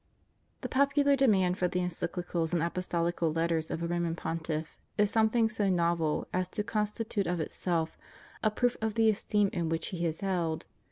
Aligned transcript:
The 0.61 0.67
popular 0.67 1.15
demand 1.15 1.59
for 1.59 1.67
the 1.67 1.79
Encyclicals 1.79 2.53
and 2.53 2.63
Apostolical 2.63 3.31
Letters 3.31 3.69
of 3.69 3.83
a 3.83 3.87
Roman 3.87 4.15
Pontiff 4.15 4.79
is 4.97 5.11
something 5.11 5.45
go 5.55 5.69
novel 5.69 6.27
as 6.33 6.47
to 6.47 6.63
constitute 6.63 7.27
of 7.27 7.39
itself 7.39 7.99
a 8.41 8.49
proof 8.49 8.75
of 8.81 8.95
the 8.95 9.11
esteem 9.11 9.51
in 9.53 9.69
which 9.69 9.89
he 9.89 10.03
is 10.07 10.21
held. 10.21 10.65